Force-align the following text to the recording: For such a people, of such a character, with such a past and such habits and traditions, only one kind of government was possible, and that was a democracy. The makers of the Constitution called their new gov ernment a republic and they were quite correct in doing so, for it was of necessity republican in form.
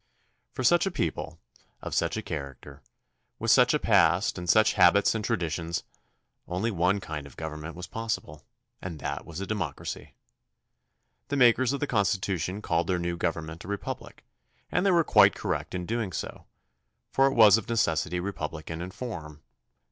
For 0.51 0.63
such 0.63 0.87
a 0.87 0.89
people, 0.89 1.39
of 1.79 1.93
such 1.93 2.17
a 2.17 2.23
character, 2.23 2.81
with 3.37 3.51
such 3.51 3.71
a 3.75 3.77
past 3.77 4.39
and 4.39 4.49
such 4.49 4.73
habits 4.73 5.13
and 5.13 5.23
traditions, 5.23 5.83
only 6.47 6.71
one 6.71 6.99
kind 6.99 7.27
of 7.27 7.37
government 7.37 7.75
was 7.75 7.85
possible, 7.85 8.43
and 8.81 8.97
that 8.97 9.27
was 9.27 9.39
a 9.39 9.45
democracy. 9.45 10.15
The 11.27 11.35
makers 11.37 11.71
of 11.71 11.81
the 11.81 11.85
Constitution 11.85 12.63
called 12.63 12.87
their 12.87 12.97
new 12.97 13.15
gov 13.15 13.33
ernment 13.33 13.63
a 13.63 13.67
republic 13.67 14.23
and 14.71 14.87
they 14.87 14.91
were 14.91 15.03
quite 15.03 15.35
correct 15.35 15.75
in 15.75 15.85
doing 15.85 16.13
so, 16.13 16.47
for 17.11 17.27
it 17.27 17.35
was 17.35 17.59
of 17.59 17.69
necessity 17.69 18.19
republican 18.19 18.81
in 18.81 18.89
form. 18.89 19.43